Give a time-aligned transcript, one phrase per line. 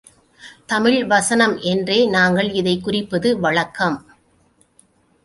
[0.65, 4.05] தமிழ் வசனம் என்றே நாங்கள் இதைக் குறிப்பது வழக்கம்.